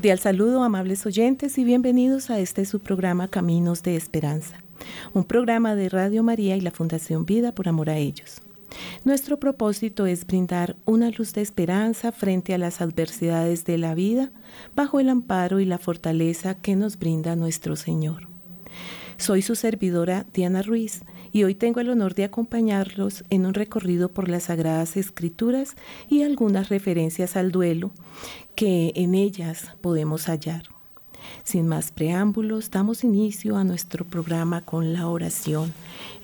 [0.00, 4.62] Cordial saludo, amables oyentes, y bienvenidos a este su programa Caminos de Esperanza,
[5.12, 8.40] un programa de Radio María y la Fundación Vida por Amor a ellos.
[9.04, 14.30] Nuestro propósito es brindar una luz de esperanza frente a las adversidades de la vida,
[14.74, 18.26] bajo el amparo y la fortaleza que nos brinda nuestro Señor.
[19.18, 21.02] Soy su servidora Diana Ruiz
[21.32, 25.76] y hoy tengo el honor de acompañarlos en un recorrido por las Sagradas Escrituras
[26.08, 27.90] y algunas referencias al duelo
[28.54, 30.64] que en ellas podemos hallar.
[31.44, 35.72] Sin más preámbulos, damos inicio a nuestro programa con la oración.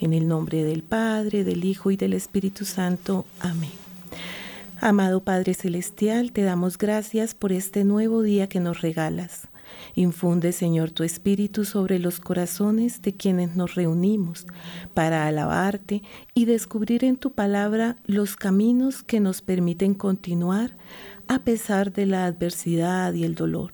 [0.00, 3.24] En el nombre del Padre, del Hijo y del Espíritu Santo.
[3.40, 3.70] Amén.
[4.80, 9.48] Amado Padre Celestial, te damos gracias por este nuevo día que nos regalas.
[9.94, 14.46] Infunde, Señor, tu espíritu sobre los corazones de quienes nos reunimos
[14.94, 16.02] para alabarte
[16.34, 20.76] y descubrir en tu palabra los caminos que nos permiten continuar
[21.28, 23.72] a pesar de la adversidad y el dolor.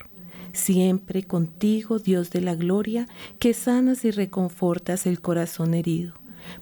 [0.52, 3.06] Siempre contigo, Dios de la gloria,
[3.38, 6.14] que sanas y reconfortas el corazón herido.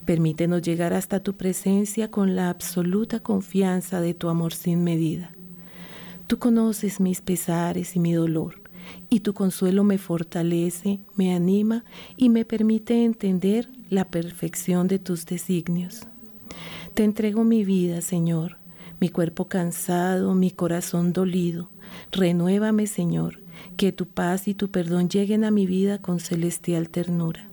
[0.04, 5.32] Permítenos llegar hasta tu presencia con la absoluta confianza de tu amor sin medida.
[6.27, 8.59] Tú conoces mis pesares y mi dolor
[9.08, 11.84] y tu consuelo me fortalece, me anima
[12.16, 16.06] y me permite entender la perfección de tus designios.
[16.94, 18.56] Te entrego mi vida, Señor,
[19.00, 21.70] mi cuerpo cansado, mi corazón dolido.
[22.12, 23.41] Renuévame, Señor,
[23.77, 27.48] que tu paz y tu perdón lleguen a mi vida con celestial ternura.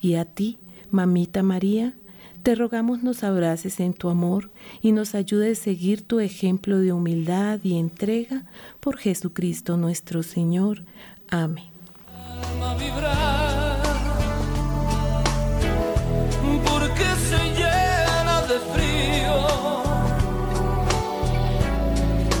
[0.00, 0.58] Y a ti,
[0.90, 1.94] Mamita María,
[2.42, 6.92] te rogamos nos abraces en tu amor y nos ayudes a seguir tu ejemplo de
[6.92, 8.44] humildad y entrega
[8.80, 10.82] por Jesucristo nuestro Señor.
[11.28, 11.70] Amén.
[16.64, 19.36] Porque se llena de frío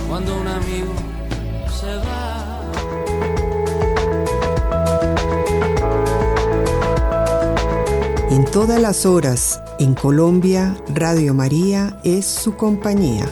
[0.08, 0.99] cuando un amigo
[8.30, 13.26] En todas las horas en Colombia, Radio María es su compañía.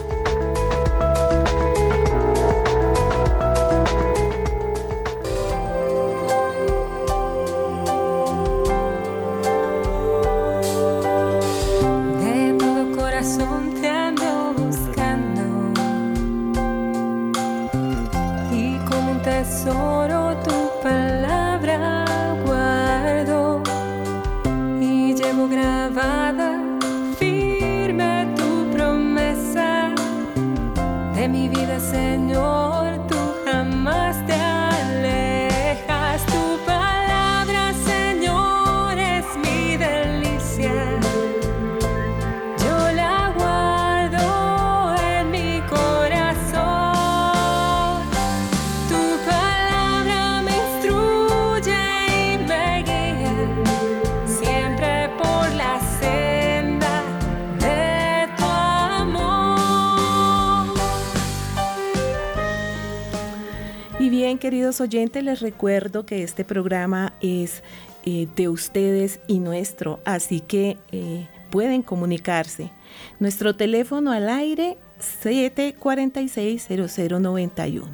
[64.81, 67.63] Oyentes, les recuerdo que este programa es
[68.05, 72.71] eh, de ustedes y nuestro, así que eh, pueden comunicarse.
[73.19, 77.85] Nuestro teléfono al aire 746-0091.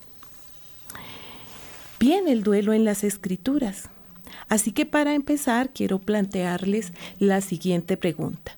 [1.99, 3.91] Bien, el duelo en las escrituras.
[4.49, 8.57] Así que para empezar quiero plantearles la siguiente pregunta.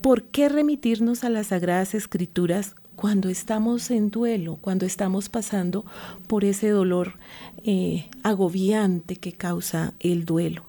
[0.00, 2.74] ¿Por qué remitirnos a las Sagradas Escrituras
[3.04, 5.84] cuando estamos en duelo, cuando estamos pasando
[6.26, 7.18] por ese dolor
[7.62, 10.64] eh, agobiante que causa el duelo.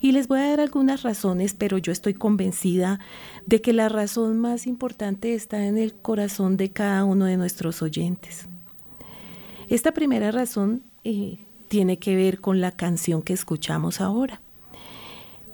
[0.00, 3.00] Y les voy a dar algunas razones, pero yo estoy convencida
[3.44, 7.82] de que la razón más importante está en el corazón de cada uno de nuestros
[7.82, 8.46] oyentes.
[9.68, 14.40] Esta primera razón eh, tiene que ver con la canción que escuchamos ahora.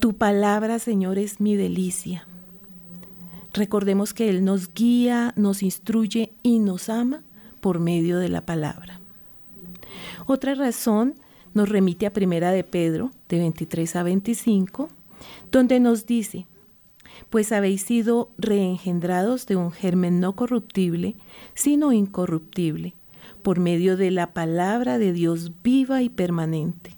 [0.00, 2.26] Tu palabra, Señor, es mi delicia.
[3.54, 7.22] Recordemos que Él nos guía, nos instruye y nos ama
[7.60, 8.98] por medio de la palabra.
[10.26, 11.14] Otra razón
[11.54, 14.88] nos remite a Primera de Pedro, de 23 a 25,
[15.52, 16.46] donde nos dice,
[17.30, 21.14] pues habéis sido reengendrados de un germen no corruptible,
[21.54, 22.94] sino incorruptible,
[23.42, 26.90] por medio de la palabra de Dios viva y permanente.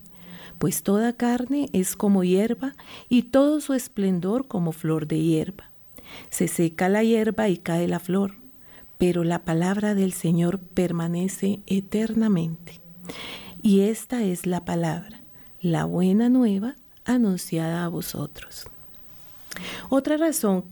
[0.58, 2.76] Pues toda carne es como hierba
[3.10, 5.75] y todo su esplendor como flor de hierba.
[6.30, 8.34] Se seca la hierba y cae la flor,
[8.98, 12.80] pero la palabra del Señor permanece eternamente.
[13.62, 15.22] Y esta es la palabra,
[15.60, 18.68] la buena nueva anunciada a vosotros.
[19.88, 20.64] Otra razón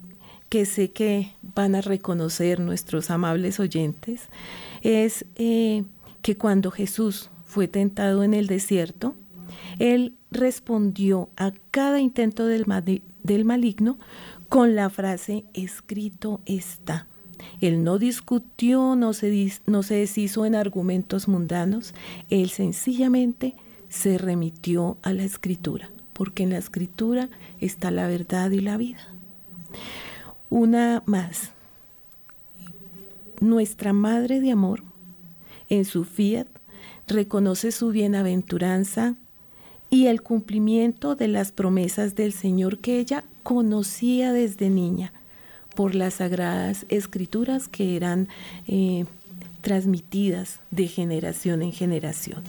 [0.48, 4.28] que sé que van a reconocer nuestros amables oyentes
[4.82, 5.84] es eh,
[6.22, 9.14] que cuando Jesús fue tentado en el desierto,
[9.78, 12.64] Él respondió a cada intento del,
[13.22, 13.98] del maligno
[14.54, 17.08] con la frase escrito está.
[17.60, 19.26] Él no discutió, no se,
[19.96, 21.92] deshizo en argumentos mundanos,
[22.30, 23.56] él sencillamente
[23.88, 29.00] se remitió a la escritura, porque en la escritura está la verdad y la vida.
[30.50, 31.50] Una más.
[33.40, 34.84] Nuestra Madre de Amor,
[35.68, 36.46] en su fiat,
[37.08, 39.16] reconoce su bienaventuranza
[39.94, 45.12] y el cumplimiento de las promesas del Señor que ella conocía desde niña
[45.76, 48.26] por las sagradas escrituras que eran
[48.66, 49.04] eh,
[49.60, 52.42] transmitidas de generación en generación.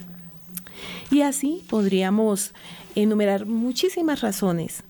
[1.11, 2.51] Y así podríamos
[2.95, 4.81] enumerar muchísimas razones,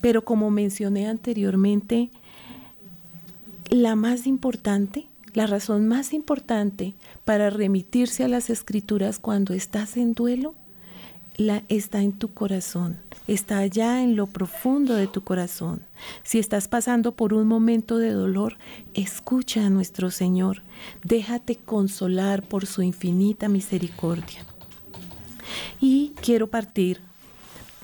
[0.00, 2.10] pero como mencioné anteriormente,
[3.70, 10.14] la más importante, la razón más importante para remitirse a las escrituras cuando estás en
[10.14, 10.54] duelo,
[11.38, 12.98] la, está en tu corazón,
[13.28, 15.80] está allá en lo profundo de tu corazón.
[16.24, 18.58] Si estás pasando por un momento de dolor,
[18.92, 20.62] escucha a nuestro Señor,
[21.04, 24.44] déjate consolar por su infinita misericordia.
[25.80, 27.00] Y quiero partir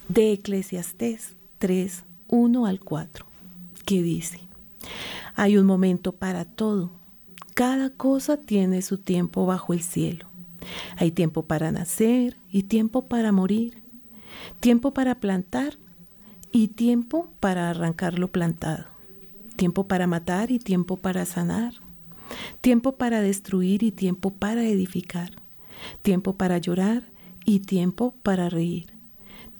[0.09, 3.25] de Eclesiastés 3, 1 al 4,
[3.87, 4.41] que dice,
[5.37, 6.91] hay un momento para todo.
[7.55, 10.34] Cada cosa tiene su tiempo bajo el cielo.
[10.97, 13.83] Hay tiempo para nacer y tiempo para morir.
[14.61, 15.79] Tiempo para plantar
[16.53, 18.87] y tiempo para arrancar lo plantado.
[19.57, 21.75] Tiempo para matar y tiempo para sanar.
[22.61, 25.31] Tiempo para destruir y tiempo para edificar.
[26.03, 27.05] Tiempo para llorar
[27.45, 28.93] y tiempo para reír.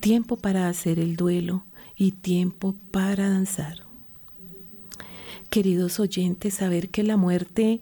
[0.01, 1.65] Tiempo para hacer el duelo
[1.97, 3.85] y tiempo para danzar
[5.55, 7.81] queridos oyentes, saber que la muerte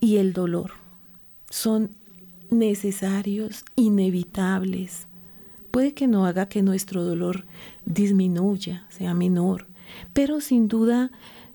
[0.00, 0.70] y el dolor
[1.50, 1.90] son
[2.52, 5.06] necesarios, inevitables.
[5.70, 7.44] Puede que no haga que nuestro dolor
[7.84, 9.66] disminuya, sea menor,
[10.12, 11.10] pero sin duda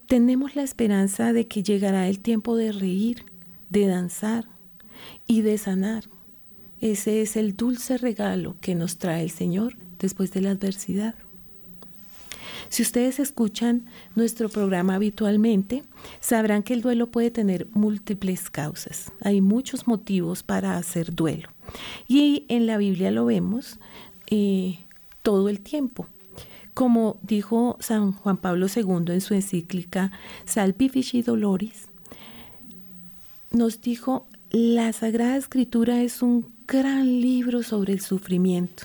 [0.08, 3.26] tenemos la esperanza de que llegará el tiempo de reír,
[3.70, 4.46] de danzar
[5.28, 6.06] y de sanar.
[6.82, 11.16] Ese es el dulce regalo que nos trae el Señor después de la adversidad.
[12.70, 13.86] Si ustedes escuchan
[14.16, 15.84] nuestro programa habitualmente,
[16.20, 19.12] sabrán que el duelo puede tener múltiples causas.
[19.22, 21.50] Hay muchos motivos para hacer duelo.
[22.08, 23.80] Y en la Biblia lo vemos
[24.28, 24.80] eh,
[25.24, 26.08] todo el tiempo.
[26.74, 30.12] Como dijo San Juan Pablo II en su encíclica
[30.46, 31.88] Salvifici Doloris,
[33.52, 38.84] nos dijo, la Sagrada Escritura es un gran libro sobre el sufrimiento.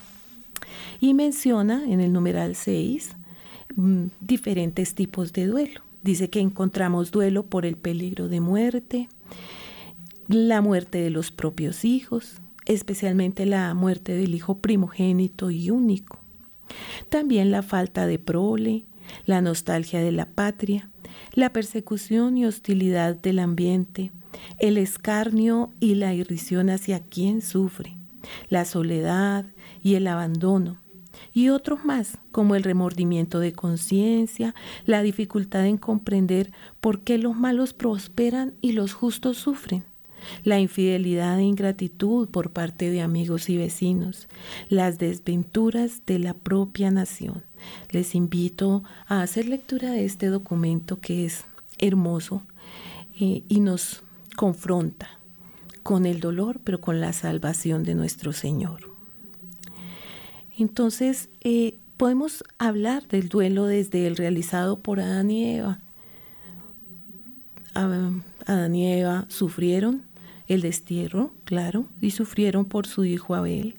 [1.00, 3.16] Y menciona en el numeral 6
[3.76, 5.81] Mm, diferentes tipos de duelo.
[6.02, 9.09] Dice que encontramos duelo por el peligro de muerte,
[10.29, 16.19] la muerte de los propios hijos, especialmente la muerte del hijo primogénito y único.
[17.09, 18.85] También la falta de prole,
[19.26, 20.88] la nostalgia de la patria,
[21.35, 24.11] la persecución y hostilidad del ambiente,
[24.59, 27.97] el escarnio y la irrisión hacia quien sufre,
[28.49, 29.45] la soledad
[29.83, 30.79] y el abandono,
[31.33, 34.55] y otros más, como el remordimiento de conciencia,
[34.87, 39.85] la dificultad en comprender por qué los malos prosperan y los justos sufren,
[40.45, 44.29] la infidelidad e ingratitud por parte de amigos y vecinos,
[44.69, 47.43] las desventuras de la propia nación.
[47.91, 51.45] Les invito a hacer lectura de este documento que es
[51.79, 52.43] hermoso
[53.21, 54.02] eh, y nos
[54.37, 55.19] confronta
[55.83, 58.91] con el dolor, pero con la salvación de nuestro Señor.
[60.62, 65.81] Entonces, eh, podemos hablar del duelo desde el realizado por Adán y Eva.
[67.75, 70.02] Adán y Eva sufrieron
[70.47, 73.75] el destierro, claro, y sufrieron por su hijo Abel.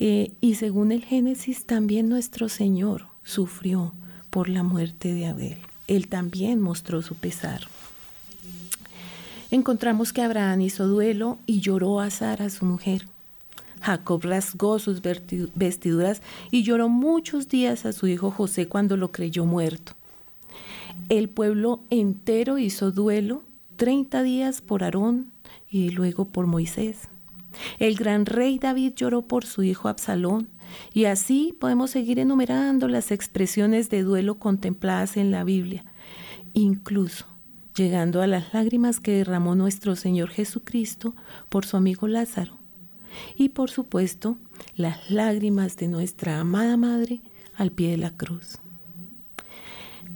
[0.00, 3.92] Eh, y según el Génesis, también nuestro Señor sufrió
[4.30, 5.58] por la muerte de Abel.
[5.86, 7.68] Él también mostró su pesar.
[9.52, 13.06] Encontramos que Abraham hizo duelo y lloró a Sara, su mujer.
[13.82, 19.44] Jacob rasgó sus vestiduras y lloró muchos días a su hijo José cuando lo creyó
[19.44, 19.92] muerto.
[21.08, 23.42] El pueblo entero hizo duelo
[23.76, 25.32] 30 días por Aarón
[25.68, 27.08] y luego por Moisés.
[27.78, 30.48] El gran rey David lloró por su hijo Absalón,
[30.94, 35.84] y así podemos seguir enumerando las expresiones de duelo contempladas en la Biblia,
[36.54, 37.26] incluso
[37.74, 41.14] llegando a las lágrimas que derramó nuestro Señor Jesucristo
[41.48, 42.56] por su amigo Lázaro,
[43.36, 44.36] y por supuesto
[44.76, 47.20] las lágrimas de nuestra amada Madre
[47.56, 48.58] al pie de la cruz.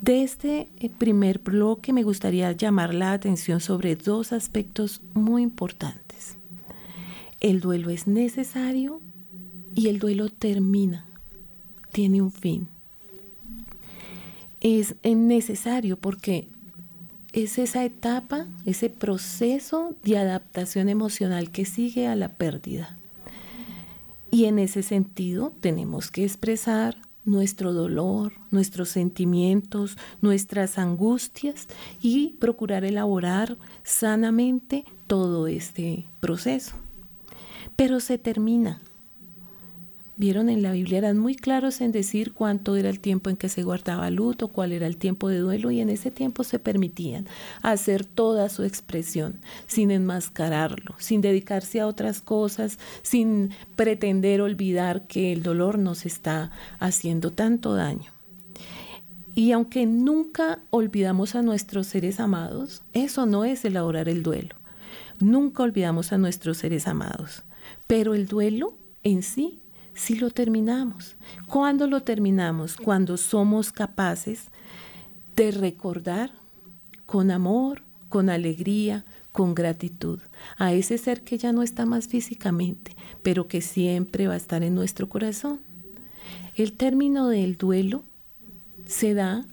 [0.00, 6.37] De este eh, primer bloque me gustaría llamar la atención sobre dos aspectos muy importantes.
[7.41, 9.00] El duelo es necesario
[9.75, 11.05] y el duelo termina,
[11.93, 12.69] tiene un fin.
[14.61, 16.49] Es necesario porque
[17.37, 22.97] es esa etapa, ese proceso de adaptación emocional que sigue a la pérdida.
[24.31, 31.66] Y en ese sentido tenemos que expresar nuestro dolor, nuestros sentimientos, nuestras angustias
[32.00, 36.75] y procurar elaborar sanamente todo este proceso.
[37.76, 38.81] Pero se termina,
[40.16, 43.50] vieron en la Biblia, eran muy claros en decir cuánto era el tiempo en que
[43.50, 47.26] se guardaba luto, cuál era el tiempo de duelo, y en ese tiempo se permitían
[47.62, 55.32] hacer toda su expresión, sin enmascararlo, sin dedicarse a otras cosas, sin pretender olvidar que
[55.32, 58.11] el dolor nos está haciendo tanto daño.
[59.35, 64.56] Y aunque nunca olvidamos a nuestros seres amados, eso no es elaborar el duelo.
[65.20, 67.42] Nunca olvidamos a nuestros seres amados,
[67.87, 69.61] pero el duelo en sí
[69.97, 71.17] si lo terminamos.
[71.49, 72.76] ¿Cuándo lo terminamos?
[72.76, 74.45] Cuando somos capaces
[75.35, 76.31] de recordar
[77.07, 80.21] con amor, con alegría, con gratitud
[80.57, 84.62] a ese ser que ya no está más físicamente, pero que siempre va a estar
[84.62, 85.61] en nuestro corazón.
[86.55, 88.03] El término del duelo
[88.87, 89.45] se da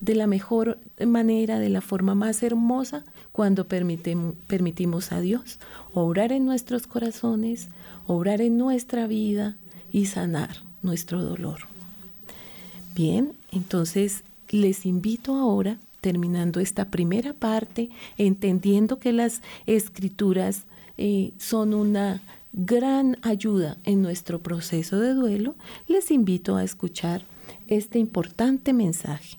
[0.00, 3.02] de la mejor manera, de la forma más hermosa,
[3.32, 5.58] cuando permitimos a Dios
[5.92, 7.68] obrar en nuestros corazones,
[8.06, 9.56] obrar en nuestra vida,
[9.92, 11.60] y sanar nuestro dolor.
[12.94, 20.62] Bien, entonces les invito ahora, terminando esta primera parte, entendiendo que las escrituras
[20.98, 25.54] eh, son una gran ayuda en nuestro proceso de duelo,
[25.88, 27.22] les invito a escuchar
[27.66, 29.38] este importante mensaje.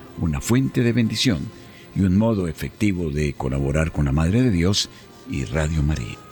[0.19, 1.39] una fuente de bendición
[1.95, 4.89] y un modo efectivo de colaborar con la Madre de Dios
[5.29, 6.30] y Radio María.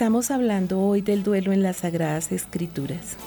[0.00, 3.18] Estamos hablando hoy del duelo en las Sagradas Escrituras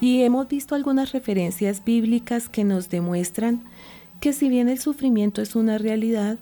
[0.00, 3.64] y hemos visto algunas referencias bíblicas que nos demuestran
[4.18, 6.38] que si bien el sufrimiento es una realidad,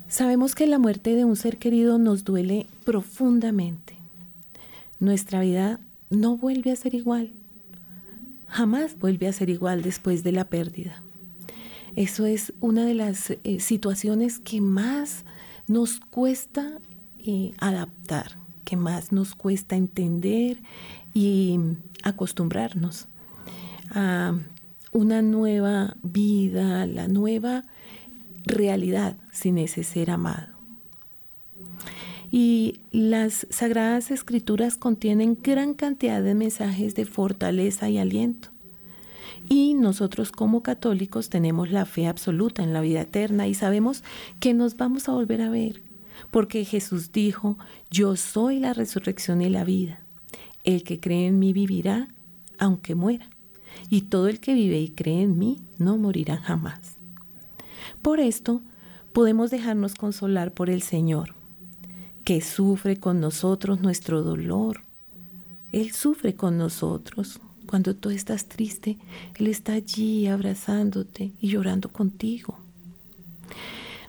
[0.07, 3.97] Sabemos que la muerte de un ser querido nos duele profundamente.
[5.01, 7.31] Nuestra vida no vuelve a ser igual.
[8.47, 11.01] Jamás vuelve a ser igual después de la pérdida.
[11.95, 15.25] Eso es una de las eh, situaciones que más
[15.67, 16.79] nos cuesta
[17.19, 20.57] eh, adaptar, que más nos cuesta entender
[21.13, 21.59] y
[22.03, 23.07] acostumbrarnos
[23.91, 24.37] a
[24.91, 27.63] una nueva vida, la nueva
[28.45, 30.58] realidad sin ese ser amado.
[32.31, 38.49] Y las sagradas escrituras contienen gran cantidad de mensajes de fortaleza y aliento.
[39.47, 44.03] Y nosotros como católicos tenemos la fe absoluta en la vida eterna y sabemos
[44.39, 45.81] que nos vamos a volver a ver,
[46.29, 47.57] porque Jesús dijo,
[47.89, 50.01] yo soy la resurrección y la vida.
[50.63, 52.09] El que cree en mí vivirá,
[52.59, 53.29] aunque muera,
[53.89, 56.79] y todo el que vive y cree en mí no morirá jamás.
[58.01, 58.61] Por esto,
[59.13, 61.33] podemos dejarnos consolar por el Señor,
[62.29, 64.81] que sufre con nosotros nuestro dolor.
[65.71, 68.99] Él sufre con nosotros cuando tú estás triste,
[69.39, 72.59] Él está allí abrazándote y llorando contigo.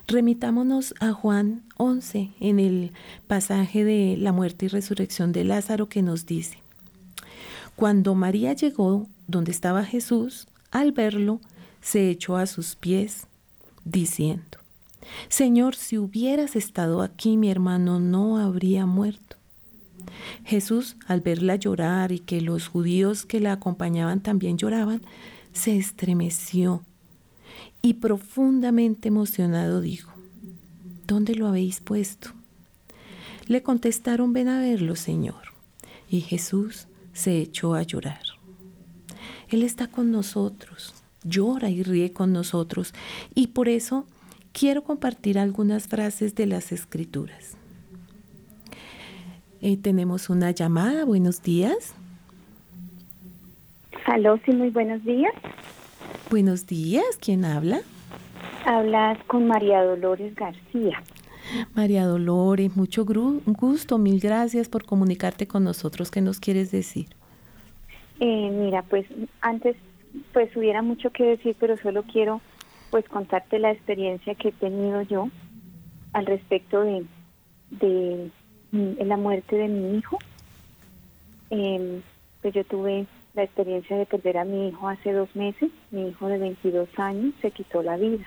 [0.07, 2.93] Remitámonos a Juan 11 en el
[3.27, 6.59] pasaje de la muerte y resurrección de Lázaro que nos dice,
[7.75, 11.41] cuando María llegó donde estaba Jesús, al verlo,
[11.81, 13.27] se echó a sus pies,
[13.87, 14.60] diciendo,
[15.29, 19.37] Señor, si hubieras estado aquí, mi hermano no habría muerto.
[20.45, 25.03] Jesús, al verla llorar y que los judíos que la acompañaban también lloraban,
[25.53, 26.83] se estremeció
[27.83, 30.13] y profundamente emocionado dijo,
[31.07, 32.31] ¿Dónde lo habéis puesto?
[33.47, 35.55] Le contestaron, ven a verlo, Señor.
[36.09, 38.23] Y Jesús se echó a llorar.
[39.49, 42.95] Él está con nosotros, llora y ríe con nosotros,
[43.35, 44.07] y por eso
[44.53, 47.57] quiero compartir algunas frases de las escrituras.
[49.63, 51.05] Eh, tenemos una llamada.
[51.05, 51.95] Buenos días.
[54.07, 55.33] Aló, sí, muy buenos días.
[56.31, 57.05] Buenos días.
[57.21, 57.81] ¿Quién habla?
[58.65, 61.03] Hablas con María Dolores García.
[61.75, 63.99] María Dolores, mucho gusto.
[63.99, 66.11] Mil gracias por comunicarte con nosotros.
[66.11, 67.07] ¿Qué nos quieres decir?
[68.21, 69.07] Eh, mira, pues
[69.41, 69.77] antes
[70.33, 72.41] pues hubiera mucho que decir, pero solo quiero
[72.91, 75.29] pues contarte la experiencia que he tenido yo
[76.13, 77.07] al respecto de,
[77.71, 78.31] de
[79.05, 80.19] la muerte de mi hijo.
[81.51, 82.01] Eh,
[82.43, 85.71] pues yo tuve la experiencia de perder a mi hijo hace dos meses.
[85.91, 88.25] Mi hijo de 22 años se quitó la vida.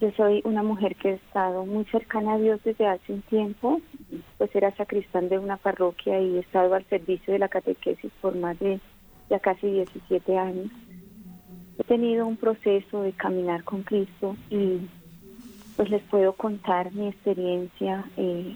[0.00, 3.80] Yo soy una mujer que he estado muy cercana a Dios desde hace un tiempo,
[4.36, 8.34] pues era sacristán de una parroquia y he estado al servicio de la catequesis por
[8.34, 8.80] más de
[9.30, 10.72] ya casi 17 años.
[11.82, 14.78] He tenido un proceso de caminar con Cristo y
[15.74, 18.54] pues les puedo contar mi experiencia eh,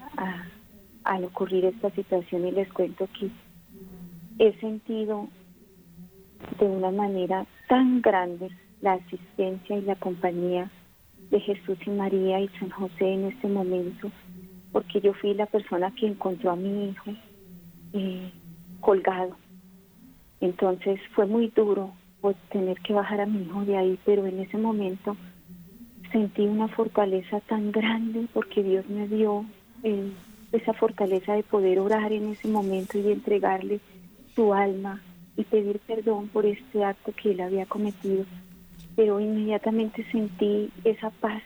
[1.03, 3.29] al ocurrir esta situación y les cuento que
[4.39, 5.27] he sentido
[6.57, 10.71] de una manera tan grande la asistencia y la compañía
[11.29, 14.09] de Jesús y María y San José en este momento,
[14.71, 17.11] porque yo fui la persona que encontró a mi hijo
[17.91, 18.31] eh,
[18.79, 19.35] colgado.
[20.39, 21.91] Entonces fue muy duro
[22.27, 25.15] pues, tener que bajar a mi hijo de ahí, pero en ese momento
[26.11, 29.45] sentí una fortaleza tan grande porque Dios me dio
[29.83, 30.11] eh,
[30.51, 33.79] esa fortaleza de poder orar en ese momento y entregarle
[34.35, 35.01] su alma
[35.37, 38.25] y pedir perdón por este acto que él había cometido.
[38.97, 41.41] Pero inmediatamente sentí esa paz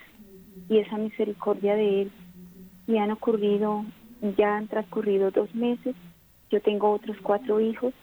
[0.67, 2.11] y esa misericordia de él.
[2.87, 3.85] Y han ocurrido,
[4.35, 5.95] ya han transcurrido dos meses.
[6.49, 7.93] Yo tengo otros cuatro hijos.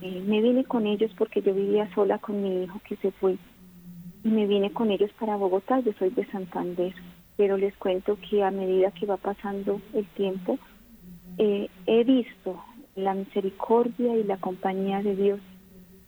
[0.00, 3.38] Y me vine con ellos porque yo vivía sola con mi hijo que se fue
[4.22, 6.94] y me vine con ellos para Bogotá, yo soy de Santander,
[7.36, 10.58] pero les cuento que a medida que va pasando el tiempo,
[11.38, 12.62] eh, he visto
[12.96, 15.40] la misericordia y la compañía de Dios,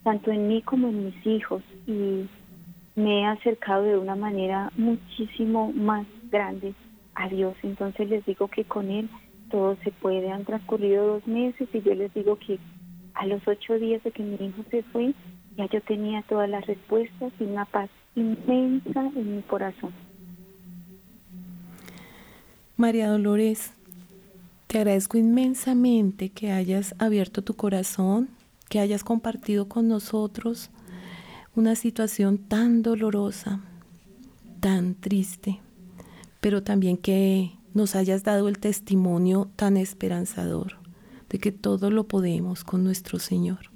[0.03, 2.27] tanto en mí como en mis hijos, y
[2.97, 6.75] me he acercado de una manera muchísimo más grande
[7.15, 7.55] a Dios.
[7.63, 9.09] Entonces les digo que con Él
[9.51, 10.31] todo se puede.
[10.31, 12.59] Han transcurrido dos meses y yo les digo que
[13.15, 15.15] a los ocho días de que mi hijo se fue,
[15.57, 19.93] ya yo tenía todas las respuestas y una paz inmensa en mi corazón.
[22.77, 23.75] María Dolores,
[24.67, 28.31] te agradezco inmensamente que hayas abierto tu corazón,
[28.69, 30.71] que hayas compartido con nosotros
[31.55, 33.61] una situación tan dolorosa,
[34.61, 35.61] tan triste,
[36.41, 40.82] pero también que nos hayas dado el testimonio tan esperanzador
[41.33, 43.71] de que todo lo podemos con nuestro Señor.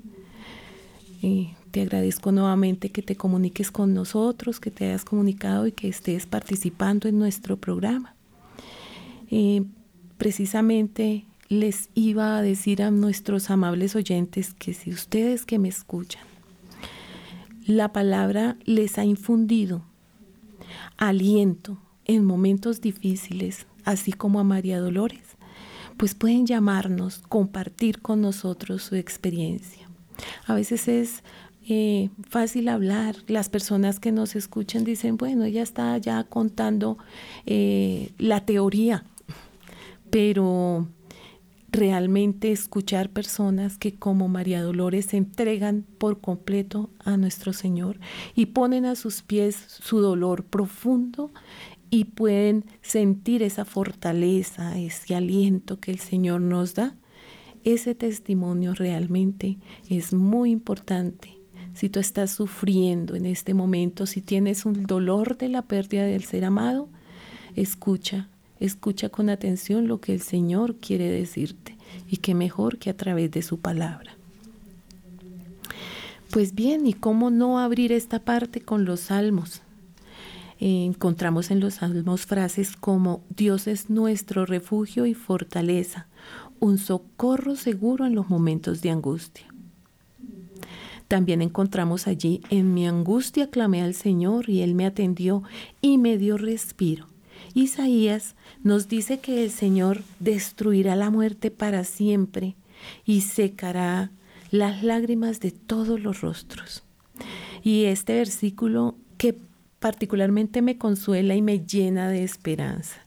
[1.22, 5.88] Y te agradezco nuevamente que te comuniques con nosotros, que te hayas comunicado y que
[5.88, 8.14] estés participando en nuestro programa.
[10.18, 16.24] precisamente les iba a decir a nuestros amables oyentes que si ustedes que me escuchan,
[17.66, 19.82] la palabra les ha infundido
[20.96, 25.25] aliento en momentos difíciles, así como a María Dolores,
[25.96, 29.88] pues pueden llamarnos, compartir con nosotros su experiencia.
[30.46, 31.22] A veces es
[31.68, 36.96] eh, fácil hablar, las personas que nos escuchan dicen, bueno, ella está ya contando
[37.44, 39.04] eh, la teoría,
[40.10, 40.86] pero
[41.72, 47.98] realmente escuchar personas que como María Dolores se entregan por completo a nuestro Señor
[48.34, 51.30] y ponen a sus pies su dolor profundo
[51.96, 56.94] y pueden sentir esa fortaleza, ese aliento que el Señor nos da,
[57.64, 59.56] ese testimonio realmente
[59.88, 61.38] es muy importante.
[61.72, 66.22] Si tú estás sufriendo en este momento, si tienes un dolor de la pérdida del
[66.24, 66.90] ser amado,
[67.54, 68.28] escucha,
[68.60, 71.78] escucha con atención lo que el Señor quiere decirte
[72.10, 74.18] y que mejor que a través de su palabra.
[76.30, 79.62] Pues bien, ¿y cómo no abrir esta parte con los salmos?
[80.58, 86.06] Encontramos en los salmos frases como Dios es nuestro refugio y fortaleza,
[86.60, 89.46] un socorro seguro en los momentos de angustia.
[91.08, 95.42] También encontramos allí, en mi angustia clamé al Señor y Él me atendió
[95.80, 97.06] y me dio respiro.
[97.54, 102.56] Isaías nos dice que el Señor destruirá la muerte para siempre
[103.04, 104.10] y secará
[104.50, 106.82] las lágrimas de todos los rostros.
[107.62, 109.38] Y este versículo que
[109.78, 113.00] particularmente me consuela y me llena de esperanza.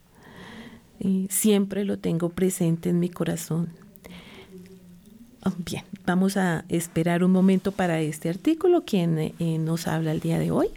[0.99, 3.69] Y siempre lo tengo presente en mi corazón.
[5.43, 8.83] Ah, bien, vamos a esperar un momento para este artículo.
[8.85, 10.67] ¿Quién eh, nos habla el día de hoy?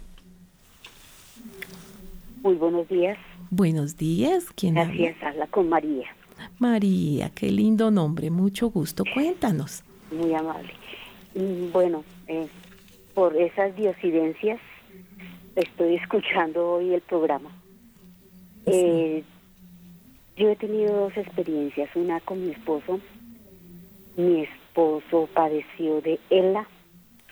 [2.41, 3.17] Muy buenos días.
[3.49, 4.45] Buenos días.
[4.55, 5.47] ¿Quién Gracias, habla?
[5.47, 6.07] con María.
[6.59, 9.03] María, qué lindo nombre, mucho gusto.
[9.13, 9.83] Cuéntanos.
[10.11, 10.73] Muy amable.
[11.71, 12.47] Bueno, eh,
[13.13, 14.59] por esas diosidencias
[15.55, 17.51] estoy escuchando hoy el programa.
[18.65, 19.23] Eh,
[20.35, 22.99] yo he tenido dos experiencias, una con mi esposo.
[24.15, 26.67] Mi esposo padeció de ELA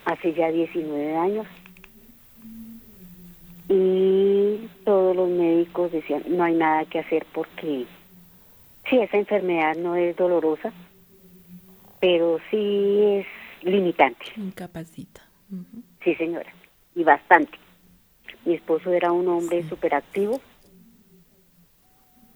[0.05, 1.47] hace ya 19 años
[3.69, 7.86] y todos los médicos decían no hay nada que hacer porque
[8.89, 10.73] sí, esa enfermedad no es dolorosa,
[11.99, 13.27] pero sí es
[13.63, 14.25] limitante.
[14.36, 15.21] Incapacita.
[16.03, 16.51] Sí, señora,
[16.95, 17.57] y bastante.
[18.46, 20.41] Mi esposo era un hombre súper activo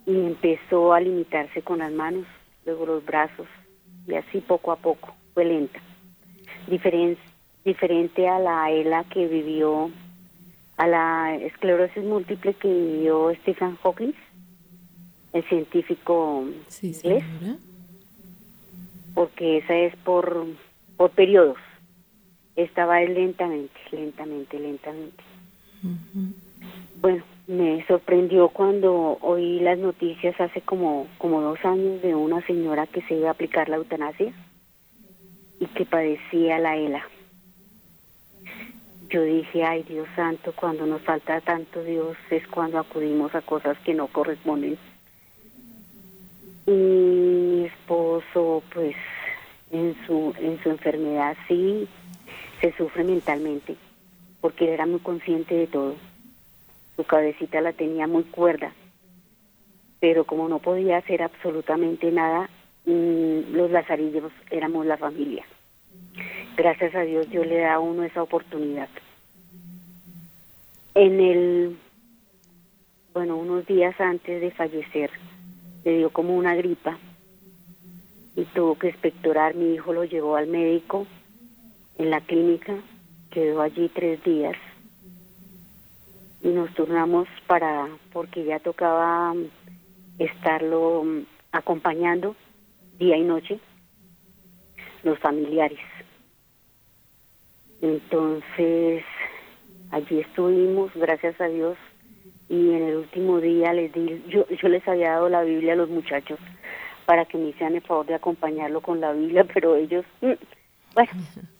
[0.05, 2.25] y empezó a limitarse con las manos,
[2.65, 3.47] luego los brazos,
[4.08, 5.79] y así poco a poco, fue lenta.
[6.67, 9.89] diferente a la ELA que vivió,
[10.77, 14.13] a la esclerosis múltiple que vivió Stephen Hawking,
[15.34, 16.95] el científico sí,
[19.13, 20.45] porque esa es por,
[20.97, 21.58] por periodos.
[22.55, 25.23] Estaba lentamente, lentamente, lentamente.
[27.01, 32.87] Bueno, me sorprendió cuando oí las noticias hace como, como dos años de una señora
[32.87, 34.33] que se iba a aplicar la eutanasia
[35.59, 37.07] y que padecía la ELA.
[39.09, 43.77] Yo dije, ay Dios santo, cuando nos falta tanto Dios es cuando acudimos a cosas
[43.85, 44.77] que no corresponden.
[46.65, 48.95] Y mi esposo, pues,
[49.69, 51.87] en su, en su enfermedad sí
[52.59, 53.75] se sufre mentalmente
[54.45, 55.95] porque él era muy consciente de todo.
[56.95, 58.75] Su cabecita la tenía muy cuerda,
[59.99, 62.47] pero como no podía hacer absolutamente nada,
[62.86, 65.43] mm, los lazarillos éramos la familia.
[66.55, 68.88] Gracias a Dios Dios le da a uno esa oportunidad.
[70.93, 71.77] En el,
[73.15, 75.10] bueno, unos días antes de fallecer,
[75.86, 76.99] le dio como una gripa
[78.36, 79.55] y tuvo que expectorar.
[79.55, 81.08] Mi hijo lo llevó al médico
[81.97, 82.75] en la clínica,
[83.31, 84.55] quedó allí tres días
[86.41, 89.33] y nos turnamos para, porque ya tocaba
[90.19, 91.03] estarlo
[91.51, 92.35] acompañando
[92.99, 93.59] día y noche,
[95.03, 95.79] los familiares.
[97.81, 99.03] Entonces,
[99.91, 101.77] allí estuvimos, gracias a Dios,
[102.47, 105.77] y en el último día les di, yo, yo les había dado la Biblia a
[105.77, 106.39] los muchachos
[107.05, 110.33] para que me hicieran el favor de acompañarlo con la Biblia, pero ellos, mm,
[110.93, 111.11] bueno,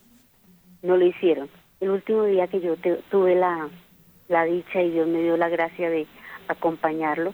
[0.86, 1.50] no lo hicieron.
[1.80, 2.76] El último día que yo
[3.10, 3.70] tuve la,
[4.28, 6.08] la dicha y Dios me dio la gracia de
[6.48, 7.34] acompañarlo,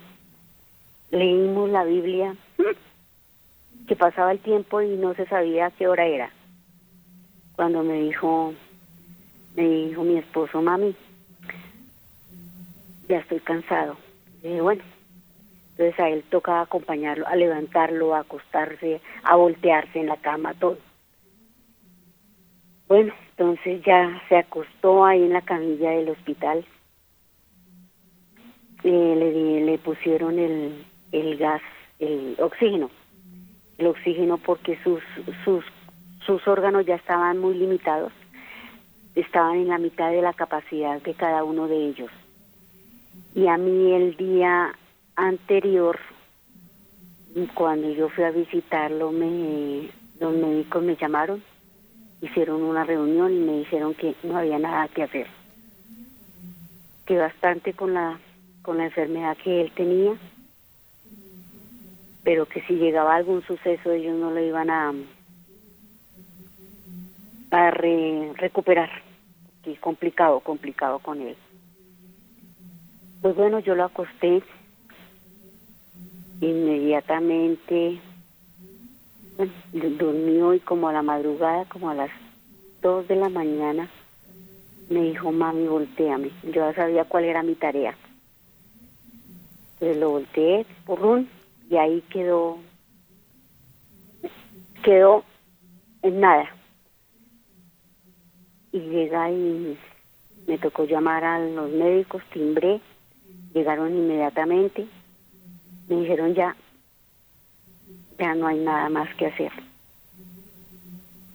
[1.12, 2.36] leímos la Biblia,
[3.88, 6.32] que pasaba el tiempo y no se sabía qué hora era.
[7.56, 8.54] Cuando me dijo,
[9.56, 10.96] me dijo mi esposo, mami,
[13.08, 13.98] ya estoy cansado.
[14.42, 14.84] Dije, bueno,
[15.72, 20.78] entonces a él tocaba acompañarlo, a levantarlo, a acostarse, a voltearse en la cama, todo.
[22.92, 26.66] Bueno, entonces ya se acostó ahí en la camilla del hospital.
[28.84, 31.62] Le, le pusieron el, el gas,
[32.00, 32.90] el oxígeno.
[33.78, 35.02] El oxígeno porque sus,
[35.46, 35.64] sus,
[36.26, 38.12] sus órganos ya estaban muy limitados.
[39.16, 42.12] Estaban en la mitad de la capacidad de cada uno de ellos.
[43.34, 44.76] Y a mí el día
[45.16, 45.98] anterior,
[47.54, 49.88] cuando yo fui a visitarlo, me,
[50.20, 51.42] los médicos me llamaron,
[52.22, 55.28] hicieron una reunión y me dijeron que no había nada que hacer,
[57.06, 58.20] que bastante con la
[58.62, 60.14] con la enfermedad que él tenía,
[62.24, 64.94] pero que si llegaba algún suceso ellos no lo iban a
[67.52, 68.90] a recuperar,
[69.64, 71.36] que complicado, complicado con él.
[73.22, 74.42] Pues bueno, yo lo acosté
[76.40, 78.00] inmediatamente
[79.74, 82.10] durmió y como a la madrugada, como a las
[82.82, 83.90] dos de la mañana,
[84.90, 86.32] me dijo, mami, volteame.
[86.44, 87.96] Yo ya sabía cuál era mi tarea.
[89.74, 91.30] Entonces lo volteé, un
[91.70, 92.58] y ahí quedó,
[94.84, 95.24] quedó
[96.02, 96.50] en nada.
[98.72, 99.78] Y llega y
[100.48, 102.82] me tocó llamar a los médicos, timbré,
[103.54, 104.88] llegaron inmediatamente
[105.92, 106.56] me dijeron ya,
[108.22, 109.52] ya no hay nada más que hacer.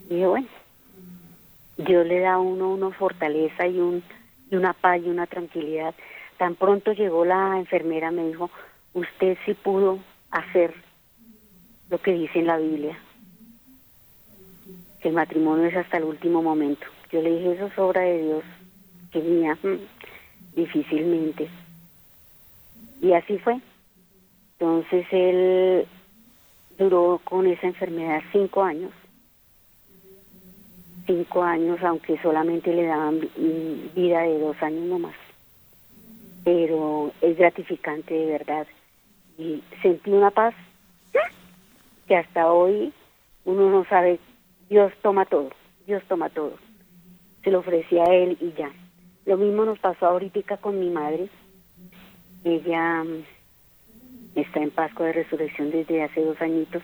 [0.09, 0.47] Dije, bueno,
[1.77, 4.05] Dios le da a uno una fortaleza y, un,
[4.51, 5.95] y una paz y una tranquilidad.
[6.39, 8.51] Tan pronto llegó la enfermera, me dijo,
[8.95, 9.99] usted sí pudo
[10.31, 10.75] hacer
[11.91, 12.97] lo que dice en la Biblia,
[15.01, 16.87] que el matrimonio es hasta el último momento.
[17.11, 18.45] Yo le dije, eso es obra de Dios,
[19.11, 21.49] que mía, mm, difícilmente.
[23.03, 23.61] Y así fue.
[24.59, 25.87] Entonces él
[26.79, 28.93] duró con esa enfermedad cinco años.
[31.07, 33.21] Cinco años, aunque solamente le daban
[33.95, 35.15] vida de dos años nomás.
[36.45, 38.67] Pero es gratificante de verdad.
[39.39, 40.55] Y sentí una paz
[42.07, 42.93] que hasta hoy
[43.45, 44.19] uno no sabe,
[44.69, 45.51] Dios toma todo,
[45.87, 46.55] Dios toma todo.
[47.43, 48.71] Se lo ofrecía a él y ya.
[49.25, 51.29] Lo mismo nos pasó ahorita con mi madre.
[52.45, 53.05] Ella
[54.37, 56.83] está en Pascua de Resurrección desde hace dos añitos.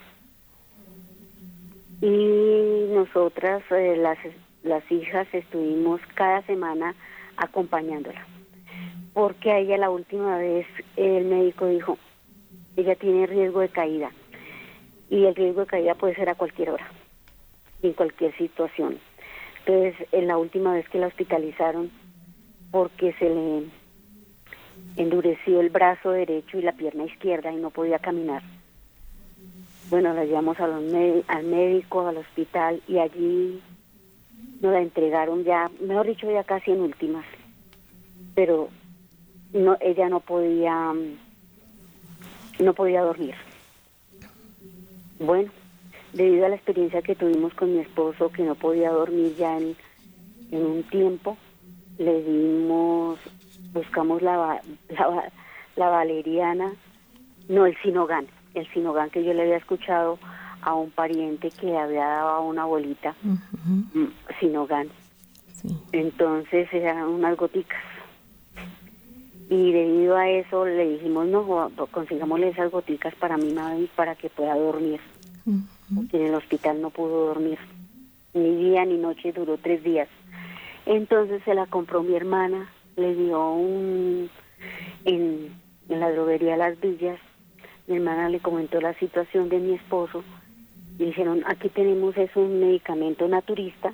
[2.01, 4.19] Y nosotras, eh, las,
[4.63, 6.95] las hijas, estuvimos cada semana
[7.37, 8.27] acompañándola.
[9.13, 11.99] Porque a ella la última vez el médico dijo,
[12.77, 14.11] ella tiene riesgo de caída.
[15.11, 16.91] Y el riesgo de caída puede ser a cualquier hora,
[17.83, 18.99] en cualquier situación.
[19.65, 21.91] Entonces, en la última vez que la hospitalizaron,
[22.71, 23.65] porque se le
[24.97, 28.43] endureció el brazo derecho y la pierna izquierda y no podía caminar.
[29.91, 33.61] Bueno, la llevamos al médico, al hospital y allí
[34.61, 37.27] nos la entregaron ya, mejor dicho, ya casi en últimas.
[38.35, 38.69] Pero
[39.53, 40.95] no, ella no podía,
[42.59, 43.35] no podía dormir.
[45.19, 45.51] Bueno,
[46.13, 49.77] debido a la experiencia que tuvimos con mi esposo, que no podía dormir ya en
[50.51, 51.37] un tiempo,
[51.99, 53.19] le dimos
[53.73, 54.61] buscamos la,
[55.77, 56.73] la, valeriana,
[57.49, 60.19] no el sinogán, el sinogán que yo le había escuchado
[60.63, 64.09] a un pariente que había dado a una abuelita, uh
[64.41, 64.89] sinogán.
[65.93, 67.83] Entonces eran unas goticas.
[69.49, 74.29] Y debido a eso le dijimos, no, consigámosle esas goticas para mi madre para que
[74.29, 75.01] pueda dormir.
[75.95, 77.59] Porque en el hospital no pudo dormir.
[78.35, 80.09] Ni día ni noche, duró tres días.
[80.87, 84.31] Entonces se la compró mi hermana le dio un
[85.05, 87.19] en, la droguería Las Villas.
[87.87, 90.23] Mi hermana le comentó la situación de mi esposo
[90.99, 93.93] y dijeron, aquí tenemos es un medicamento naturista,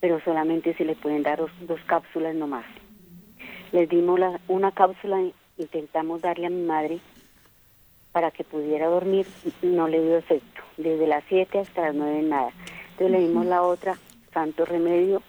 [0.00, 2.64] pero solamente se le pueden dar dos, dos cápsulas nomás.
[3.72, 5.22] Les dimos la, una cápsula,
[5.58, 6.98] intentamos darle a mi madre
[8.12, 9.26] para que pudiera dormir,
[9.62, 10.62] no le dio efecto.
[10.76, 12.50] Desde las 7 hasta las 9 nada.
[12.92, 13.98] Entonces le dimos la otra,
[14.32, 15.22] santo remedio,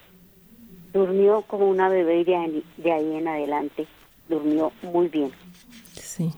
[0.95, 3.85] durmió como una bebé y de ahí, de ahí en adelante
[4.29, 5.29] durmió muy bien.
[5.93, 6.31] Sí.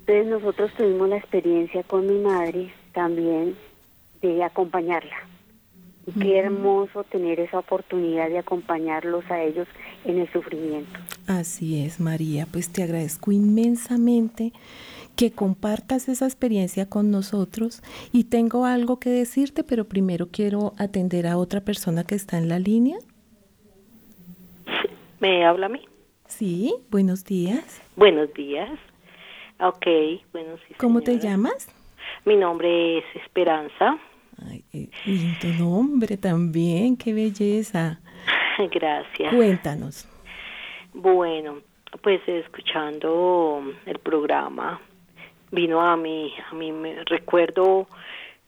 [0.00, 3.54] Entonces nosotros tuvimos la experiencia con mi madre también
[4.22, 5.16] de acompañarla.
[6.06, 9.68] Y qué hermoso tener esa oportunidad de acompañarlos a ellos
[10.06, 10.98] en el sufrimiento.
[11.26, 12.48] Así es, María.
[12.50, 14.52] Pues te agradezco inmensamente
[15.14, 17.82] que compartas esa experiencia con nosotros
[18.12, 22.48] y tengo algo que decirte, pero primero quiero atender a otra persona que está en
[22.48, 22.96] la línea.
[25.20, 25.82] ¿Me habla a mí?
[26.26, 27.82] Sí, buenos días.
[27.94, 28.70] Buenos días.
[29.60, 29.86] Ok,
[30.32, 30.74] bueno, sí.
[30.78, 31.68] ¿Cómo te llamas?
[32.24, 33.98] Mi nombre es Esperanza.
[34.48, 38.00] Ay, eh, lindo nombre también, qué belleza.
[38.70, 39.34] Gracias.
[39.34, 40.08] Cuéntanos.
[40.94, 41.58] Bueno,
[42.02, 44.80] pues escuchando el programa,
[45.52, 47.86] vino a mí, a mí me recuerdo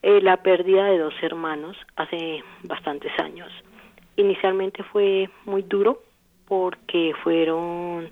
[0.01, 3.51] eh, la pérdida de dos hermanos hace bastantes años.
[4.15, 6.01] Inicialmente fue muy duro
[6.53, 8.11] porque fueron,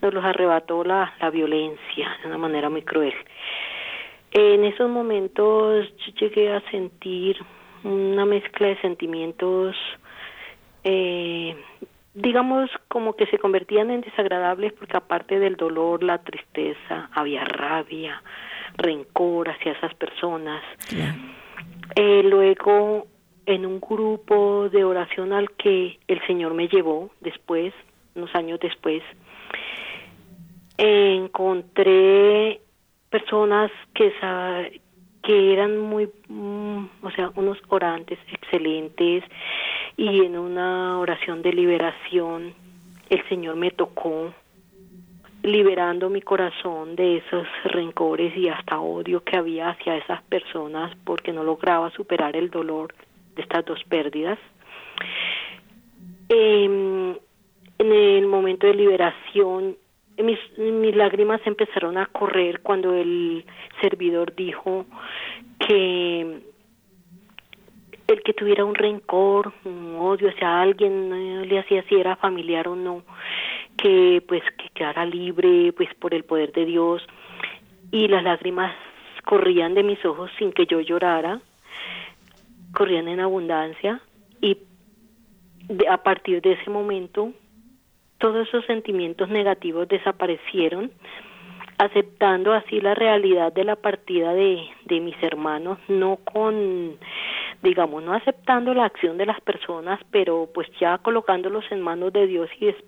[0.00, 3.12] nos los arrebató la, la violencia de una manera muy cruel.
[4.32, 7.36] En esos momentos yo llegué a sentir
[7.82, 9.76] una mezcla de sentimientos,
[10.82, 11.54] eh,
[12.14, 18.22] digamos, como que se convertían en desagradables porque aparte del dolor, la tristeza, había rabia,
[18.78, 20.62] rencor hacia esas personas.
[21.96, 23.08] Eh, luego,
[23.46, 27.72] en un grupo de oración al que el Señor me llevó después,
[28.14, 29.02] unos años después,
[30.76, 32.60] encontré
[33.10, 34.12] personas que
[35.22, 39.24] que eran muy, mm, o sea, unos orantes excelentes
[39.96, 42.52] y en una oración de liberación
[43.08, 44.34] el Señor me tocó
[45.42, 51.32] liberando mi corazón de esos rencores y hasta odio que había hacia esas personas porque
[51.32, 52.94] no lograba superar el dolor
[53.34, 54.38] de estas dos pérdidas.
[56.28, 57.16] Em,
[57.78, 59.76] en el momento de liberación,
[60.18, 63.44] mis, mis lágrimas empezaron a correr cuando el
[63.80, 64.86] servidor dijo
[65.58, 66.40] que
[68.06, 72.68] el que tuviera un rencor, un odio hacia alguien, no le hacía si era familiar
[72.68, 73.02] o no,
[73.76, 77.02] que pues que quedara libre pues por el poder de Dios
[77.90, 78.74] y las lágrimas
[79.24, 81.40] corrían de mis ojos sin que yo llorara,
[82.74, 84.00] corrían en abundancia
[84.40, 84.58] y
[85.68, 87.32] de- a partir de ese momento
[88.18, 90.90] todos esos sentimientos negativos desaparecieron,
[91.78, 96.96] aceptando así la realidad de la partida de, de mis hermanos, no con,
[97.62, 102.26] digamos, no aceptando la acción de las personas, pero pues ya colocándolos en manos de
[102.26, 102.84] Dios y es-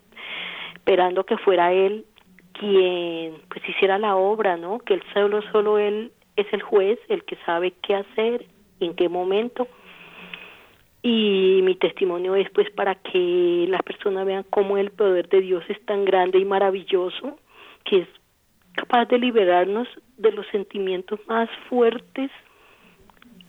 [0.75, 2.05] esperando que fuera Él
[2.53, 4.79] quien pues hiciera la obra, ¿no?
[4.79, 8.45] Que él solo, solo Él es el juez, el que sabe qué hacer,
[8.79, 9.67] en qué momento.
[11.03, 15.63] Y mi testimonio es pues para que las personas vean cómo el poder de Dios
[15.69, 17.39] es tan grande y maravilloso
[17.83, 18.07] que es
[18.75, 19.87] capaz de liberarnos
[20.17, 22.29] de los sentimientos más fuertes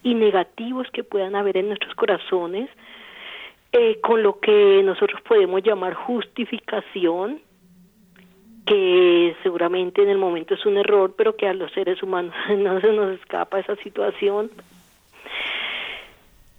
[0.03, 2.71] y negativos que puedan haber en nuestros corazones
[3.73, 7.41] eh, con lo que nosotros podemos llamar justificación
[8.65, 12.81] que seguramente en el momento es un error pero que a los seres humanos no
[12.81, 14.51] se nos escapa esa situación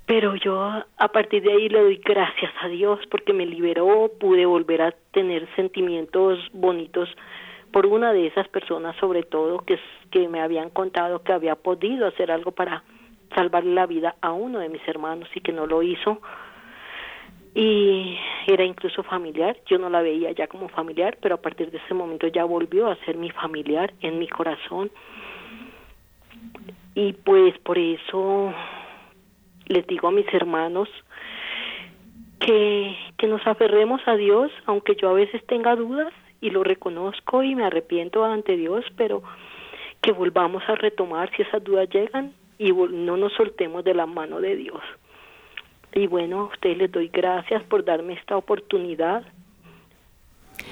[0.10, 0.60] pero yo
[0.98, 4.92] a partir de ahí le doy gracias a Dios porque me liberó, pude volver a
[5.12, 7.08] tener sentimientos bonitos
[7.72, 9.78] por una de esas personas sobre todo que,
[10.10, 12.84] que me habían contado que había podido hacer algo para
[13.36, 16.20] salvarle la vida a uno de mis hermanos y que no lo hizo.
[17.54, 21.78] Y era incluso familiar, yo no la veía ya como familiar, pero a partir de
[21.78, 24.90] ese momento ya volvió a ser mi familiar en mi corazón.
[26.96, 28.56] Y pues por eso
[29.70, 30.90] les digo a mis hermanos
[32.40, 36.12] que, que nos aferremos a Dios, aunque yo a veces tenga dudas
[36.42, 39.24] y lo reconozco y me arrepiento ante Dios, pero
[40.02, 44.42] que volvamos a retomar si esas dudas llegan y no nos soltemos de la mano
[44.42, 44.82] de Dios.
[45.94, 49.24] Y bueno, a ustedes les doy gracias por darme esta oportunidad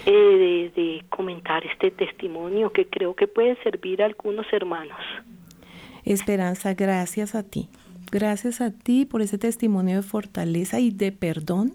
[0.06, 5.00] eh, de comentar este testimonio que creo que puede servir a algunos hermanos.
[6.06, 7.68] Esperanza, gracias a ti.
[8.10, 11.74] Gracias a ti por ese testimonio de fortaleza y de perdón,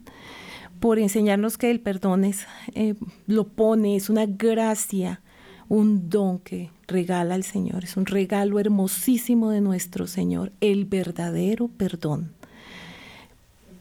[0.81, 2.95] por enseñarnos que el perdón es, eh,
[3.27, 5.21] lo pone, es una gracia,
[5.69, 11.69] un don que regala el Señor, es un regalo hermosísimo de nuestro Señor, el verdadero
[11.69, 12.33] perdón.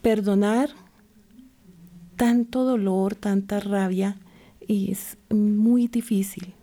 [0.02, 0.70] Perdonar
[2.18, 4.18] tanto dolor, tanta rabia,
[4.68, 6.54] y es muy difícil,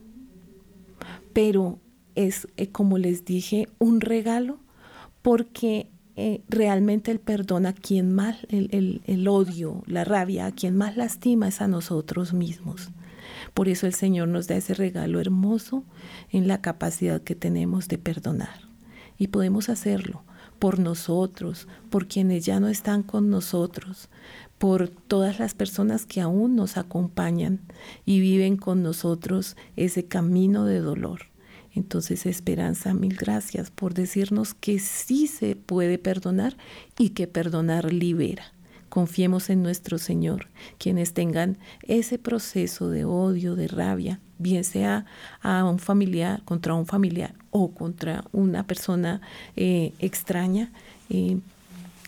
[1.33, 1.79] pero
[2.15, 4.59] es, eh, como les dije, un regalo
[5.23, 10.77] porque eh, realmente el perdón a quien más, el, el odio, la rabia, a quien
[10.77, 12.91] más lastima es a nosotros mismos.
[13.55, 15.85] Por eso el Señor nos da ese regalo hermoso
[16.31, 18.69] en la capacidad que tenemos de perdonar.
[19.19, 20.23] Y podemos hacerlo
[20.59, 24.09] por nosotros, por quienes ya no están con nosotros,
[24.59, 27.61] por todas las personas que aún nos acompañan
[28.05, 31.28] y viven con nosotros ese camino de dolor.
[31.79, 36.57] Entonces, Esperanza, mil gracias por decirnos que sí se puede perdonar
[36.99, 38.43] y que perdonar libera.
[38.89, 40.49] Confiemos en nuestro Señor.
[40.79, 45.07] Quienes tengan ese proceso de odio, de rabia, bien sea
[45.41, 49.21] a un familiar, contra un familiar o contra una persona
[49.55, 50.73] eh, extraña,
[51.11, 51.39] eh,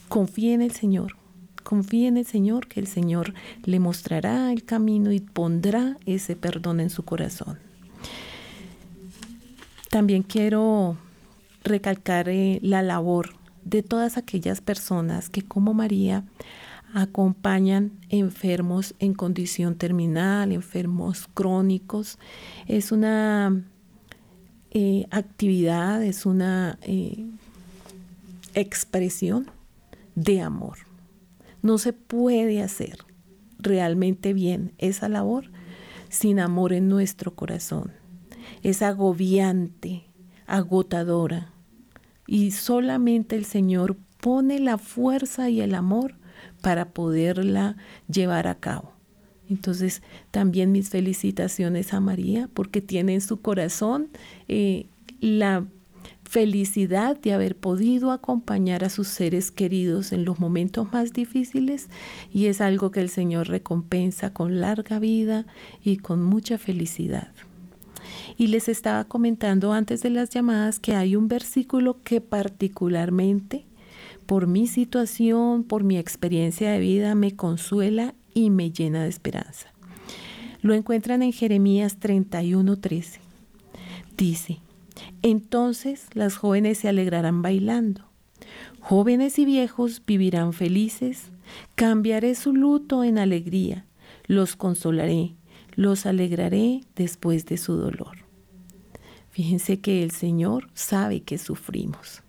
[0.08, 1.16] confíe en el Señor.
[1.62, 6.80] Confíe en el Señor, que el Señor le mostrará el camino y pondrá ese perdón
[6.80, 7.69] en su corazón.
[9.90, 10.96] También quiero
[11.64, 13.30] recalcar eh, la labor
[13.64, 16.24] de todas aquellas personas que como María
[16.94, 22.20] acompañan enfermos en condición terminal, enfermos crónicos.
[22.68, 23.64] Es una
[24.70, 27.26] eh, actividad, es una eh,
[28.54, 29.50] expresión
[30.14, 30.78] de amor.
[31.62, 32.98] No se puede hacer
[33.58, 35.50] realmente bien esa labor
[36.08, 37.99] sin amor en nuestro corazón.
[38.62, 40.04] Es agobiante,
[40.46, 41.52] agotadora.
[42.26, 46.16] Y solamente el Señor pone la fuerza y el amor
[46.60, 47.76] para poderla
[48.08, 48.92] llevar a cabo.
[49.48, 54.08] Entonces, también mis felicitaciones a María porque tiene en su corazón
[54.46, 54.86] eh,
[55.20, 55.66] la
[56.22, 61.88] felicidad de haber podido acompañar a sus seres queridos en los momentos más difíciles
[62.32, 65.46] y es algo que el Señor recompensa con larga vida
[65.82, 67.32] y con mucha felicidad.
[68.40, 73.66] Y les estaba comentando antes de las llamadas que hay un versículo que particularmente
[74.24, 79.66] por mi situación, por mi experiencia de vida, me consuela y me llena de esperanza.
[80.62, 83.20] Lo encuentran en Jeremías 31:13.
[84.16, 84.60] Dice,
[85.20, 88.06] entonces las jóvenes se alegrarán bailando,
[88.80, 91.24] jóvenes y viejos vivirán felices,
[91.74, 93.84] cambiaré su luto en alegría,
[94.24, 95.34] los consolaré,
[95.74, 98.29] los alegraré después de su dolor.
[99.30, 102.22] Fíjense que el Señor sabe que sufrimos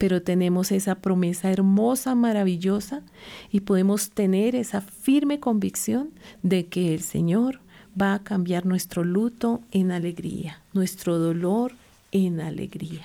[0.00, 3.02] pero tenemos esa promesa hermosa, maravillosa,
[3.50, 6.10] y podemos tener esa firme convicción
[6.42, 7.60] de que el Señor
[8.00, 11.72] va a cambiar nuestro luto en alegría, nuestro dolor
[12.12, 13.02] en alegría.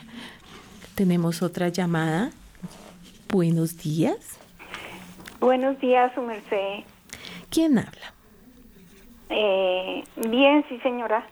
[0.95, 2.32] Tenemos otra llamada.
[3.30, 4.39] Buenos días.
[5.41, 6.86] Buenos días, su merced.
[7.49, 8.13] ¿Quién habla?
[9.30, 11.28] Eh, bien, sí, señora.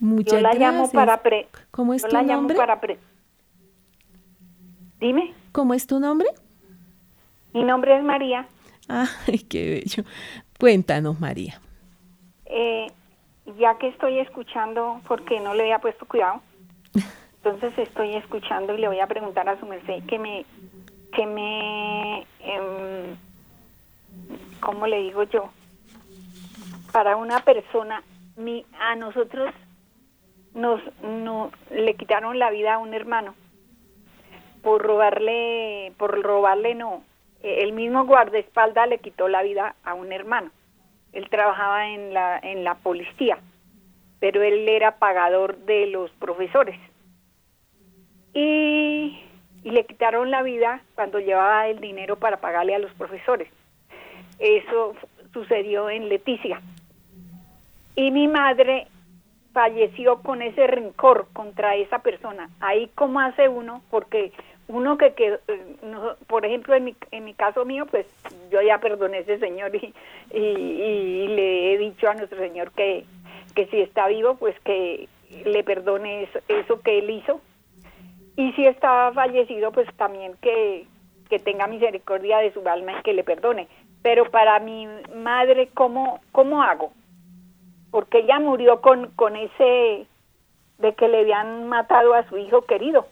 [0.00, 0.72] Muchas Yo la gracias.
[0.72, 2.56] llamo para pre ¿Cómo es yo tu la llamo nombre?
[2.56, 2.98] para pre
[5.00, 6.28] Dime, ¿Cómo es tu nombre?
[7.52, 8.46] mi nombre es María.
[8.88, 10.04] Ay, qué bello.
[10.58, 11.60] Cuéntanos, María.
[12.46, 12.86] Eh,
[13.58, 16.40] ya que estoy escuchando, porque no le había puesto cuidado,
[17.42, 20.44] entonces estoy escuchando y le voy a preguntar a su merced que me,
[21.12, 23.16] que me, em,
[24.60, 25.48] ¿cómo le digo yo?
[26.92, 28.02] Para una persona,
[28.36, 29.52] mi, a nosotros
[30.58, 33.34] nos, no, le quitaron la vida a un hermano
[34.62, 37.02] por robarle, por robarle no,
[37.42, 40.50] el mismo guardaespaldas le quitó la vida a un hermano.
[41.12, 43.38] Él trabajaba en la, en la policía,
[44.18, 46.78] pero él era pagador de los profesores.
[48.34, 49.22] Y,
[49.62, 53.48] y le quitaron la vida cuando llevaba el dinero para pagarle a los profesores.
[54.38, 54.94] Eso
[55.32, 56.60] sucedió en Leticia.
[57.94, 58.86] Y mi madre
[59.52, 62.50] falleció con ese rencor contra esa persona.
[62.60, 64.32] Ahí cómo hace uno, porque
[64.68, 65.76] uno que, que eh,
[66.26, 68.06] por ejemplo, en mi, en mi caso mío, pues
[68.50, 69.94] yo ya perdoné a ese señor y,
[70.32, 73.04] y, y le he dicho a nuestro señor que,
[73.54, 75.08] que si está vivo, pues que
[75.44, 77.40] le perdone eso, eso que él hizo.
[78.36, 80.86] Y si está fallecido, pues también que,
[81.28, 83.68] que tenga misericordia de su alma y que le perdone.
[84.02, 84.86] Pero para mi
[85.16, 86.92] madre, ¿cómo, cómo hago?
[87.90, 90.06] Porque ella murió con, con ese
[90.78, 93.06] de que le habían matado a su hijo querido.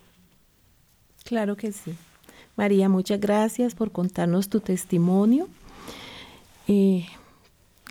[1.25, 1.97] Claro que sí.
[2.57, 5.49] María, muchas gracias por contarnos tu testimonio.
[6.69, 7.07] Eh,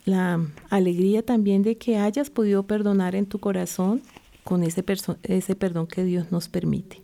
[0.05, 4.01] la alegría también de que hayas podido perdonar en tu corazón
[4.43, 4.83] con ese,
[5.23, 7.01] ese perdón que Dios nos permite.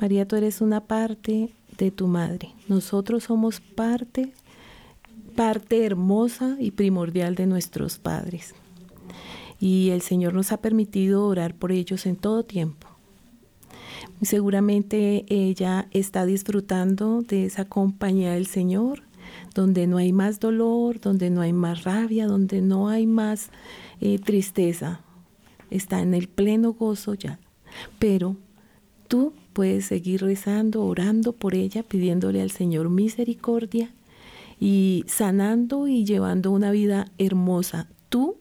[0.00, 2.52] María, tú eres una parte de tu madre.
[2.68, 4.32] Nosotros somos parte,
[5.34, 8.54] parte hermosa y primordial de nuestros padres.
[9.58, 12.88] Y el Señor nos ha permitido orar por ellos en todo tiempo.
[14.22, 19.02] Seguramente ella está disfrutando de esa compañía del Señor,
[19.54, 23.50] donde no hay más dolor, donde no hay más rabia, donde no hay más
[24.00, 25.00] eh, tristeza.
[25.70, 27.38] Está en el pleno gozo ya.
[27.98, 28.36] Pero
[29.08, 33.90] tú puedes seguir rezando, orando por ella, pidiéndole al Señor misericordia
[34.58, 37.88] y sanando y llevando una vida hermosa.
[38.08, 38.36] Tú,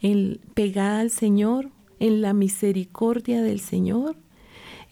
[0.00, 4.16] en, pegada al Señor, en la misericordia del Señor,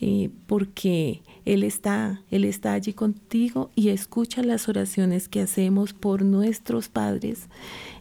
[0.01, 6.23] eh, porque Él está, Él está allí contigo y escucha las oraciones que hacemos por
[6.23, 7.49] nuestros padres,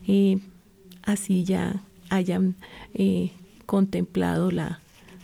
[0.08, 0.40] eh,
[1.04, 2.56] así ya hayan
[2.94, 3.32] eh,
[3.66, 4.80] contemplado la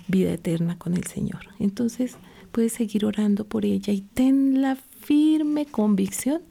[0.07, 1.41] vida eterna con el Señor.
[1.59, 2.17] Entonces
[2.51, 6.41] puedes seguir orando por ella y ten la firme convicción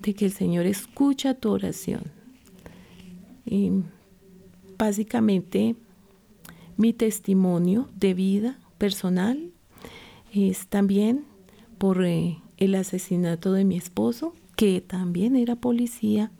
[0.00, 2.02] de que el Señor escucha tu oración.
[4.82, 5.76] Básicamente
[6.76, 9.52] mi testimonio de vida personal
[10.32, 11.24] es también
[11.78, 16.32] por eh, el asesinato de mi esposo, que también era policía,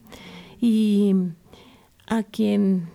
[0.61, 1.15] y
[2.09, 2.89] a quien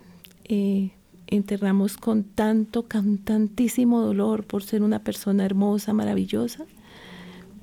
[0.44, 0.90] eh,
[1.26, 6.66] enterramos con tanto, con tantísimo dolor por ser una persona hermosa, maravillosa,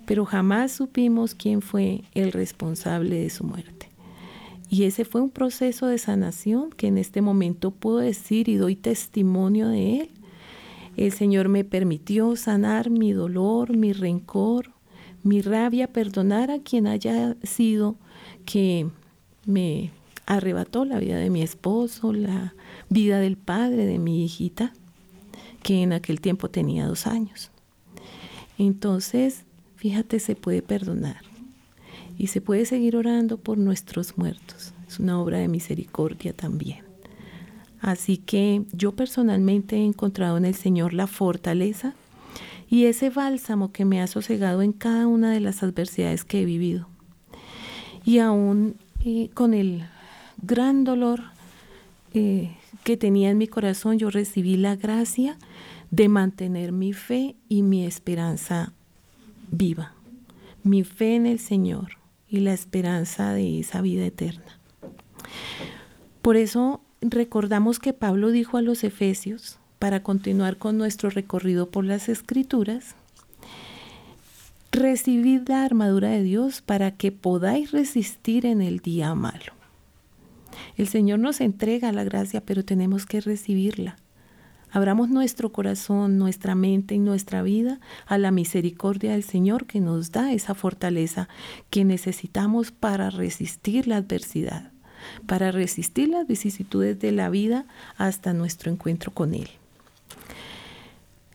[0.07, 3.94] pero jamás supimos quién fue el responsable de su muerte.
[4.69, 8.75] Y ese fue un proceso de sanación que en este momento puedo decir y doy
[8.75, 10.09] testimonio de él.
[10.97, 14.71] El Señor me permitió sanar mi dolor, mi rencor,
[15.23, 17.95] mi rabia, perdonar a quien haya sido
[18.45, 18.87] que
[19.45, 19.91] me
[20.25, 22.55] arrebató la vida de mi esposo, la
[22.89, 24.73] vida del padre de mi hijita,
[25.61, 27.51] que en aquel tiempo tenía dos años.
[28.57, 29.43] Entonces,
[29.75, 31.34] fíjate, se puede perdonar
[32.17, 34.73] y se puede seguir orando por nuestros muertos.
[34.87, 36.79] Es una obra de misericordia también.
[37.81, 41.93] Así que yo personalmente he encontrado en el Señor la fortaleza
[42.69, 46.45] y ese bálsamo que me ha sosegado en cada una de las adversidades que he
[46.45, 46.87] vivido.
[48.03, 49.83] Y aún eh, con el
[50.41, 51.21] gran dolor
[52.13, 55.37] eh, que tenía en mi corazón, yo recibí la gracia
[55.91, 58.73] de mantener mi fe y mi esperanza
[59.51, 59.93] viva.
[60.63, 61.97] Mi fe en el Señor
[62.29, 64.59] y la esperanza de esa vida eterna.
[66.21, 71.85] Por eso recordamos que Pablo dijo a los Efesios, para continuar con nuestro recorrido por
[71.85, 72.95] las Escrituras,
[74.71, 79.53] recibid la armadura de Dios para que podáis resistir en el día malo.
[80.77, 83.97] El Señor nos entrega la gracia, pero tenemos que recibirla.
[84.75, 90.11] Abramos nuestro corazón, nuestra mente y nuestra vida a la misericordia del Señor que nos
[90.11, 91.29] da esa fortaleza
[91.69, 94.73] que necesitamos para resistir la adversidad,
[95.27, 97.65] para resistir las vicisitudes de la vida
[97.95, 99.47] hasta nuestro encuentro con Él.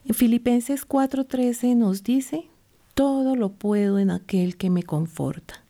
[0.05, 2.45] En Filipenses 4:13 nos dice,
[2.93, 5.63] todo lo puedo en aquel que me conforta.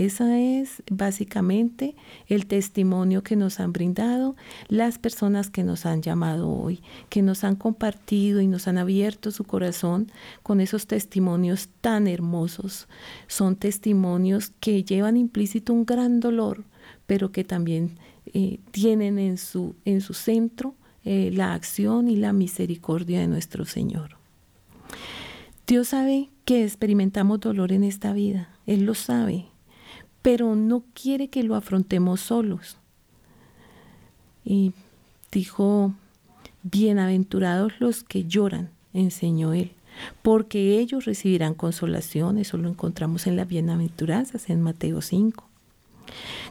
[0.00, 1.94] Ese es básicamente
[2.26, 4.34] el testimonio que nos han brindado
[4.68, 6.80] las personas que nos han llamado hoy,
[7.10, 10.10] que nos han compartido y nos han abierto su corazón
[10.42, 12.88] con esos testimonios tan hermosos.
[13.26, 16.64] Son testimonios que llevan implícito un gran dolor,
[17.06, 17.98] pero que también
[18.32, 20.74] eh, tienen en su, en su centro
[21.04, 24.16] eh, la acción y la misericordia de nuestro Señor.
[25.66, 29.50] Dios sabe que experimentamos dolor en esta vida, Él lo sabe,
[30.22, 32.76] pero no quiere que lo afrontemos solos.
[34.44, 34.72] Y
[35.30, 35.94] dijo,
[36.62, 39.72] bienaventurados los que lloran, enseñó él,
[40.22, 45.44] porque ellos recibirán consolación, eso lo encontramos en las bienaventuranzas en Mateo 5.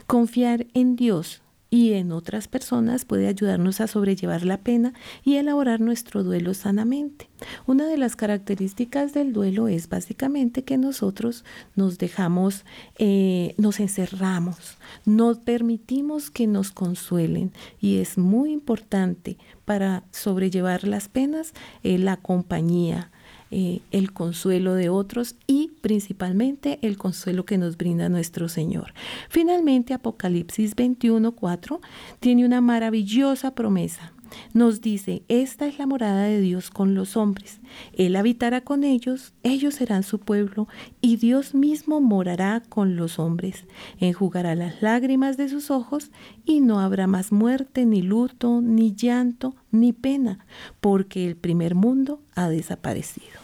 [0.06, 4.92] Confiar en Dios y en otras personas puede ayudarnos a sobrellevar la pena
[5.24, 7.30] y elaborar nuestro duelo sanamente.
[7.66, 11.44] Una de las características del duelo es básicamente que nosotros
[11.76, 12.64] nos dejamos,
[12.98, 21.08] eh, nos encerramos, no permitimos que nos consuelen y es muy importante para sobrellevar las
[21.08, 21.52] penas
[21.84, 23.12] eh, la compañía,
[23.50, 28.94] eh, el consuelo de otros y principalmente el consuelo que nos brinda nuestro Señor.
[29.28, 31.80] Finalmente, Apocalipsis 21:4
[32.20, 34.12] tiene una maravillosa promesa
[34.52, 37.60] nos dice, esta es la morada de Dios con los hombres.
[37.92, 40.68] Él habitará con ellos, ellos serán su pueblo,
[41.00, 43.64] y Dios mismo morará con los hombres.
[43.98, 46.10] Enjugará las lágrimas de sus ojos,
[46.44, 50.44] y no habrá más muerte, ni luto, ni llanto, ni pena,
[50.80, 53.40] porque el primer mundo ha desaparecido.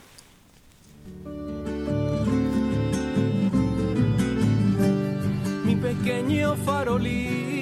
[5.64, 7.55] Mi pequeño farolín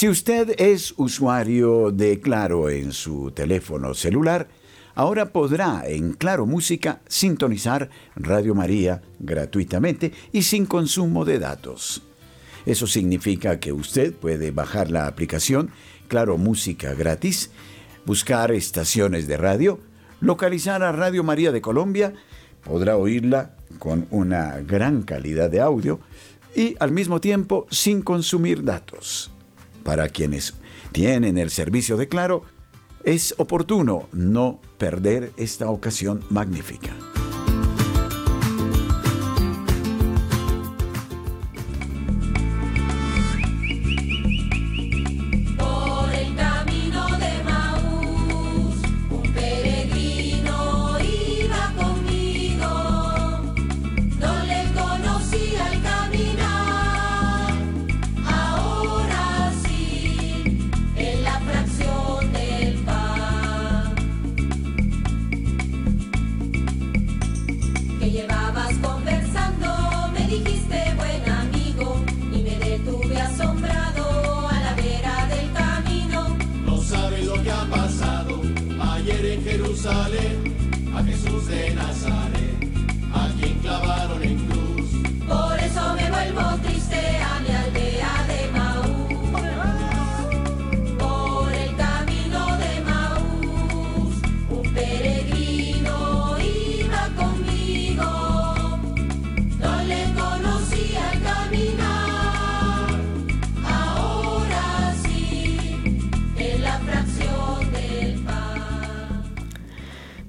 [0.00, 4.48] Si usted es usuario de Claro en su teléfono celular,
[4.94, 12.02] ahora podrá en Claro Música sintonizar Radio María gratuitamente y sin consumo de datos.
[12.64, 15.68] Eso significa que usted puede bajar la aplicación
[16.08, 17.50] Claro Música gratis,
[18.06, 19.80] buscar estaciones de radio,
[20.22, 22.14] localizar a Radio María de Colombia,
[22.64, 26.00] podrá oírla con una gran calidad de audio
[26.56, 29.30] y al mismo tiempo sin consumir datos.
[29.82, 30.54] Para quienes
[30.92, 32.44] tienen el servicio de Claro,
[33.04, 36.94] es oportuno no perder esta ocasión magnífica.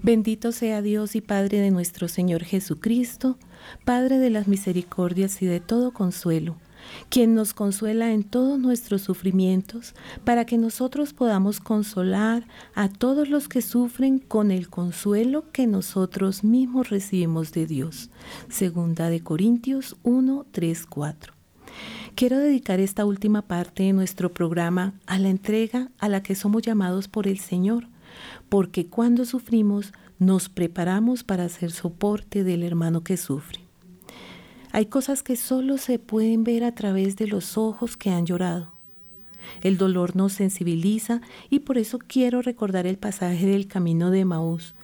[0.03, 3.37] Bendito sea Dios y Padre de nuestro Señor Jesucristo,
[3.85, 6.55] Padre de las misericordias y de todo consuelo,
[7.09, 9.93] quien nos consuela en todos nuestros sufrimientos,
[10.23, 16.43] para que nosotros podamos consolar a todos los que sufren con el consuelo que nosotros
[16.43, 18.09] mismos recibimos de Dios.
[18.49, 21.33] Segunda de Corintios 1, 3, 4.
[22.15, 26.63] Quiero dedicar esta última parte de nuestro programa a la entrega a la que somos
[26.63, 27.87] llamados por el Señor,
[28.49, 33.61] porque cuando sufrimos nos preparamos para hacer soporte del hermano que sufre.
[34.71, 38.71] Hay cosas que solo se pueden ver a través de los ojos que han llorado.
[39.61, 44.75] El dolor nos sensibiliza y por eso quiero recordar el pasaje del camino de Maús.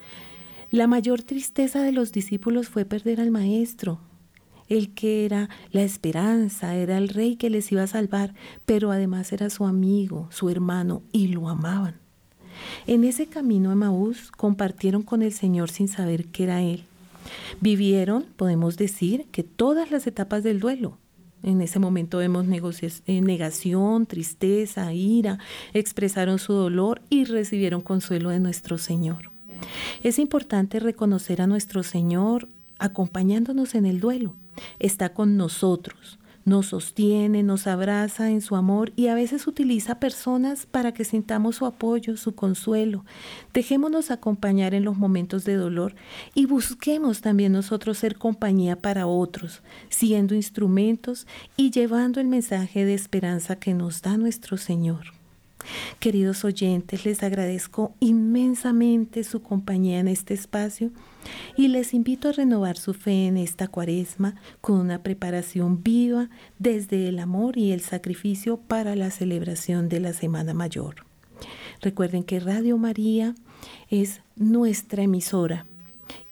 [0.71, 3.99] La mayor tristeza de los discípulos fue perder al Maestro,
[4.67, 8.33] el que era la esperanza, era el rey que les iba a salvar,
[8.65, 12.06] pero además era su amigo, su hermano, y lo amaban.
[12.85, 13.75] En ese camino a
[14.31, 16.83] compartieron con el Señor sin saber que era Él.
[17.59, 20.97] Vivieron, podemos decir, que todas las etapas del duelo.
[21.43, 22.45] En ese momento vemos
[23.07, 25.39] eh, negación, tristeza, ira,
[25.73, 29.31] expresaron su dolor y recibieron consuelo de nuestro Señor.
[30.03, 32.47] Es importante reconocer a nuestro Señor
[32.79, 34.35] acompañándonos en el duelo.
[34.79, 40.65] Está con nosotros, nos sostiene, nos abraza en su amor y a veces utiliza personas
[40.65, 43.03] para que sintamos su apoyo, su consuelo.
[43.53, 45.93] Dejémonos acompañar en los momentos de dolor
[46.33, 51.27] y busquemos también nosotros ser compañía para otros, siendo instrumentos
[51.57, 55.16] y llevando el mensaje de esperanza que nos da nuestro Señor.
[55.99, 60.91] Queridos oyentes, les agradezco inmensamente su compañía en este espacio
[61.55, 67.07] y les invito a renovar su fe en esta cuaresma con una preparación viva desde
[67.07, 71.07] el amor y el sacrificio para la celebración de la Semana Mayor.
[71.81, 73.35] Recuerden que Radio María
[73.89, 75.65] es nuestra emisora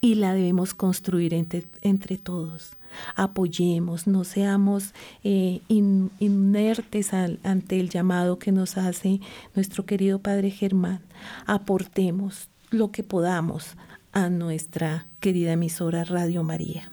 [0.01, 2.71] y la debemos construir entre, todos.
[3.15, 4.93] Apoyemos, no seamos
[5.23, 9.21] eh, inertes ante el llamado que nos hace
[9.55, 11.01] nuestro querido Padre Germán.
[11.45, 13.75] Aportemos lo que podamos
[14.11, 16.91] a nuestra querida emisora Radio María.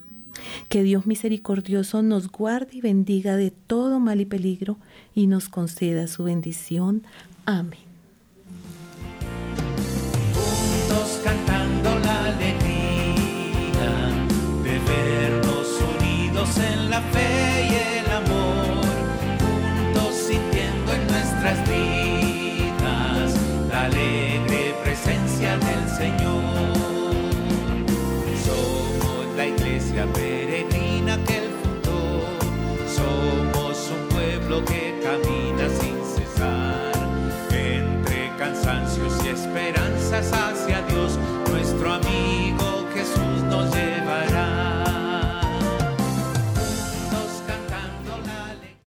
[0.67, 4.77] Que Dios misericordioso nos guarde y bendiga de todo mal y peligro
[5.15, 7.03] y nos conceda su bendición.
[7.45, 7.92] Amén.
[21.43, 23.33] nuestras vidas
[23.69, 26.43] la alegre presencia del Señor.
[28.45, 32.21] Somos la iglesia peregrina que Él fundó,
[32.87, 36.93] somos un pueblo que camina sin cesar,
[37.51, 40.62] entre cansancios y esperanzas.